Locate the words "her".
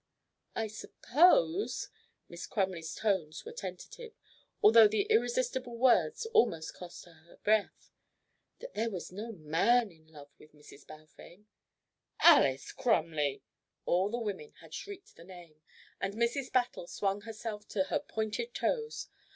7.05-7.13, 7.27-7.37, 17.83-17.99